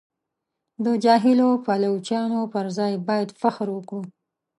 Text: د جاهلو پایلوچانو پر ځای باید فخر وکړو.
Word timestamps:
د 0.85 0.87
جاهلو 1.03 1.49
پایلوچانو 1.65 2.41
پر 2.53 2.65
ځای 2.77 2.93
باید 3.07 3.29
فخر 3.41 3.67
وکړو. 3.71 4.01